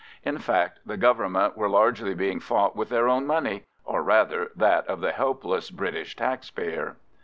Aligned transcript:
In 0.25 0.39
fact, 0.39 0.79
the 0.83 0.97
Government 0.97 1.55
were 1.55 1.69
largely 1.69 2.15
being 2.15 2.39
fought 2.39 2.75
with 2.75 2.89
their 2.89 3.07
own 3.07 3.27
money, 3.27 3.65
or, 3.85 4.01
rather, 4.01 4.49
that 4.55 4.87
of 4.87 4.99
the 4.99 5.11
helpless 5.11 5.69
British 5.69 6.15
taxpayer. 6.15 6.95